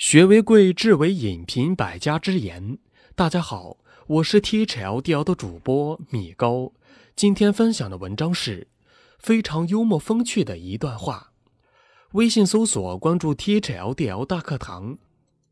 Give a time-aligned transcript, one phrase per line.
[0.00, 2.78] 学为贵，智为引，品百家之言。
[3.14, 3.76] 大家好，
[4.06, 6.72] 我是 THLDL 的主播米高。
[7.14, 8.68] 今天分享的文章是
[9.18, 11.32] 非常幽默风趣的一段话。
[12.12, 14.96] 微信搜索关注 THLDL 大课堂，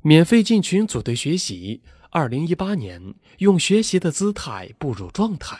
[0.00, 1.82] 免费进群组队学习。
[2.08, 5.58] 二零一八年，用学习的姿态步入状态。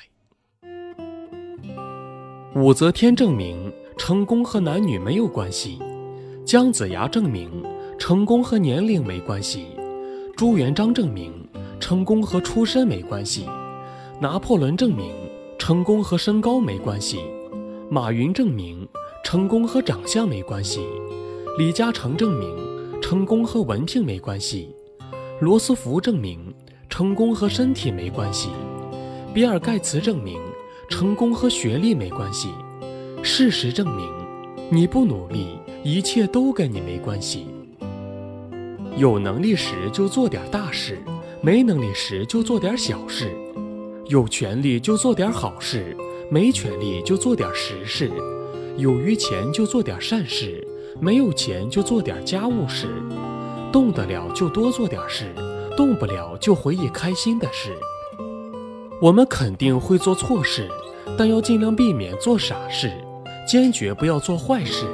[2.54, 5.78] 武则天证明成功和男女没有关系，
[6.46, 7.62] 姜子牙证明。
[8.00, 9.66] 成功和年龄没关系，
[10.34, 11.30] 朱元璋证明
[11.78, 13.44] 成功和出身没关系，
[14.18, 15.12] 拿破仑证明
[15.58, 17.18] 成功和身高没关系，
[17.90, 18.88] 马云证明
[19.22, 20.80] 成功和长相没关系，
[21.58, 22.48] 李嘉诚证明
[23.02, 24.74] 成功和文凭没关系，
[25.38, 26.52] 罗斯福证明
[26.88, 28.48] 成功和身体没关系，
[29.34, 30.40] 比尔盖茨证明
[30.88, 32.48] 成功和学历没关系。
[33.22, 34.08] 事实证明，
[34.70, 37.46] 你不努力，一切都跟你没关系。
[38.96, 40.98] 有能力时就做点大事，
[41.40, 43.28] 没能力时就做点小事；
[44.06, 45.96] 有权利就做点好事，
[46.28, 48.08] 没权利就做点实事；
[48.76, 50.66] 有余钱就做点善事，
[51.00, 52.88] 没有钱就做点家务事；
[53.72, 55.32] 动得了就多做点事，
[55.76, 57.70] 动不了就回忆开心的事。
[59.00, 60.68] 我们肯定会做错事，
[61.16, 62.92] 但要尽量避免做傻事，
[63.48, 64.84] 坚决不要做坏事。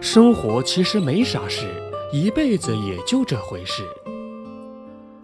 [0.00, 1.66] 生活其实没啥事。
[2.14, 3.82] 一辈子也就这回事，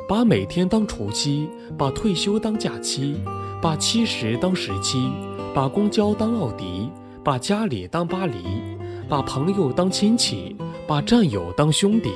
[0.09, 3.15] 把每天当除夕，把退休当假期，
[3.63, 5.09] 把七十当十七，
[5.55, 6.91] 把公交当奥迪，
[7.23, 8.39] 把家里当巴黎，
[9.09, 12.11] 把朋友当亲戚，把战友当兄弟，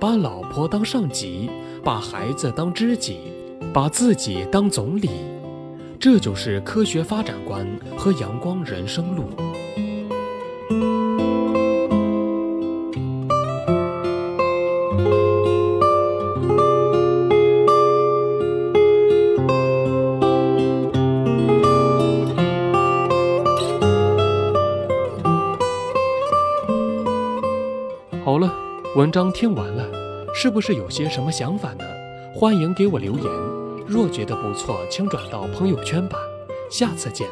[0.00, 1.48] 把老婆当上级，
[1.84, 3.20] 把孩子当知己，
[3.72, 5.10] 把自己当总理，
[6.00, 7.64] 这就是科学发展观
[7.96, 9.26] 和阳光人生路。
[28.28, 28.54] 好了，
[28.94, 29.88] 文章听完了，
[30.34, 31.84] 是不是有些什么想法呢？
[32.34, 33.24] 欢迎给我留言。
[33.86, 36.18] 若觉得不错，请转到朋友圈吧。
[36.70, 37.26] 下次见。